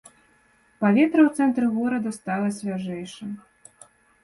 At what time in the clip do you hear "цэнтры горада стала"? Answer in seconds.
1.41-2.47